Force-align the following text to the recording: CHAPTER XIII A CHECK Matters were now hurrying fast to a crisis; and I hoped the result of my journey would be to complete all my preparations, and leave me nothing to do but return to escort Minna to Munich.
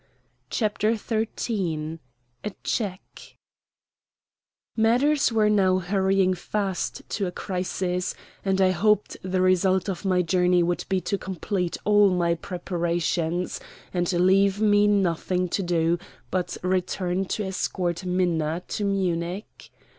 CHAPTER 0.49 0.95
XIII 0.95 1.99
A 2.43 2.49
CHECK 2.63 3.35
Matters 4.75 5.31
were 5.31 5.47
now 5.47 5.77
hurrying 5.77 6.33
fast 6.33 7.07
to 7.09 7.27
a 7.27 7.31
crisis; 7.31 8.15
and 8.43 8.59
I 8.59 8.71
hoped 8.71 9.17
the 9.21 9.41
result 9.41 9.87
of 9.87 10.03
my 10.03 10.23
journey 10.23 10.63
would 10.63 10.85
be 10.89 11.01
to 11.01 11.19
complete 11.19 11.77
all 11.85 12.09
my 12.09 12.33
preparations, 12.33 13.59
and 13.93 14.11
leave 14.11 14.59
me 14.59 14.87
nothing 14.87 15.47
to 15.49 15.61
do 15.61 15.99
but 16.31 16.57
return 16.63 17.25
to 17.25 17.43
escort 17.45 18.03
Minna 18.03 18.63
to 18.69 18.83
Munich. 18.83 19.69